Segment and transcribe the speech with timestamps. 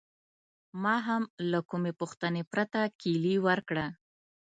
[0.83, 3.87] ما هم له کومې پوښتنې پرته کیلي ورکړه.